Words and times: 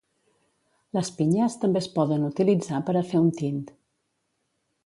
Les 0.97 1.11
pinyes 1.19 1.57
també 1.65 1.79
es 1.85 1.89
poden 1.99 2.25
utilitzar 2.31 2.83
per 2.89 2.97
a 3.03 3.07
fer 3.13 3.25
un 3.27 3.33
tint. 3.43 3.63